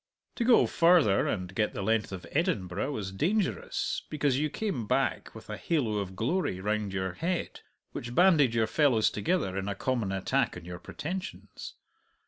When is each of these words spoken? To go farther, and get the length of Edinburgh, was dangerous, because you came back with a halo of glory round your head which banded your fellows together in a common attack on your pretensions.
To 0.37 0.43
go 0.43 0.65
farther, 0.65 1.27
and 1.27 1.53
get 1.53 1.75
the 1.75 1.83
length 1.83 2.11
of 2.11 2.25
Edinburgh, 2.31 2.91
was 2.91 3.11
dangerous, 3.11 4.01
because 4.09 4.39
you 4.39 4.49
came 4.49 4.87
back 4.87 5.35
with 5.35 5.47
a 5.47 5.57
halo 5.57 5.99
of 5.99 6.15
glory 6.15 6.59
round 6.59 6.91
your 6.91 7.11
head 7.13 7.59
which 7.91 8.15
banded 8.15 8.55
your 8.55 8.65
fellows 8.65 9.11
together 9.11 9.55
in 9.55 9.67
a 9.67 9.75
common 9.75 10.11
attack 10.11 10.57
on 10.57 10.65
your 10.65 10.79
pretensions. 10.79 11.75